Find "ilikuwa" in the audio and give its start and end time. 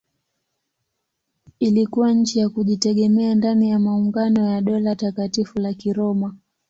1.59-2.11